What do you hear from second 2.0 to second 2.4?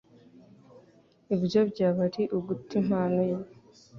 ari